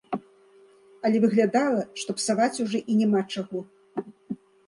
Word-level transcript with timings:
Але 1.09 1.17
выглядала, 1.25 1.81
што 2.03 2.15
псаваць 2.19 2.61
ужо 2.65 2.77
і 2.93 2.97
няма 3.01 3.21
чаго. 3.37 3.59